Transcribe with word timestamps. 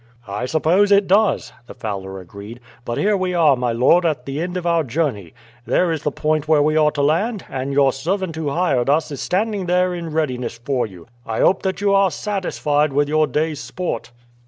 "I 0.27 0.47
suppose 0.47 0.91
it 0.91 1.05
does," 1.05 1.53
the 1.67 1.75
fowler 1.75 2.19
agreed. 2.19 2.59
"But 2.85 2.97
here 2.97 3.15
we 3.15 3.35
are, 3.35 3.55
my 3.55 3.71
lord, 3.71 4.03
at 4.03 4.25
the 4.25 4.41
end 4.41 4.57
of 4.57 4.65
our 4.65 4.83
journey. 4.83 5.31
There 5.67 5.91
is 5.91 6.01
the 6.01 6.11
point 6.11 6.47
where 6.47 6.63
we 6.63 6.75
are 6.75 6.89
to 6.89 7.03
land, 7.03 7.45
and 7.47 7.71
your 7.71 7.93
servant 7.93 8.35
who 8.35 8.49
hired 8.49 8.89
us 8.89 9.11
is 9.11 9.21
standing 9.21 9.67
there 9.67 9.93
in 9.93 10.11
readiness 10.11 10.57
for 10.57 10.87
you. 10.87 11.05
I 11.23 11.41
hope 11.41 11.61
that 11.61 11.81
you 11.81 11.93
are 11.93 12.09
satisfied 12.09 12.93
with 12.93 13.09
your 13.09 13.27
day's 13.27 13.59
sport." 13.59 14.11